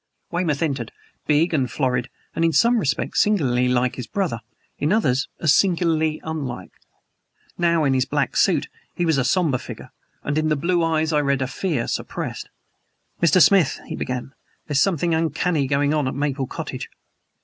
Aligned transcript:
Weymouth 0.31 0.63
entered, 0.63 0.91
big 1.27 1.53
and 1.53 1.69
florid, 1.69 2.09
and 2.35 2.43
in 2.43 2.53
some 2.53 2.79
respects 2.79 3.21
singularly 3.21 3.67
like 3.67 3.97
his 3.97 4.07
brother, 4.07 4.41
in 4.79 4.91
others 4.91 5.27
as 5.39 5.53
singularly 5.53 6.19
unlike. 6.23 6.71
Now, 7.55 7.83
in 7.83 7.93
his 7.93 8.07
black 8.07 8.35
suit, 8.35 8.67
he 8.95 9.05
was 9.05 9.19
a 9.19 9.23
somber 9.23 9.59
figure; 9.59 9.91
and 10.23 10.39
in 10.39 10.49
the 10.49 10.55
blue 10.55 10.83
eyes 10.83 11.13
I 11.13 11.21
read 11.21 11.43
a 11.43 11.47
fear 11.47 11.87
suppressed. 11.87 12.49
"Mr. 13.21 13.39
Smith," 13.39 13.79
he 13.85 13.95
began, 13.95 14.33
"there's 14.65 14.81
something 14.81 15.13
uncanny 15.13 15.67
going 15.67 15.93
on 15.93 16.07
at 16.07 16.15
Maple 16.15 16.47
Cottage." 16.47 16.89